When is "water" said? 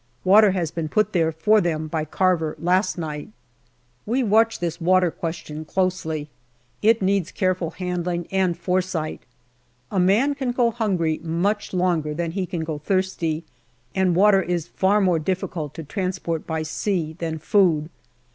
0.23-0.49, 5.61-5.65, 14.15-14.41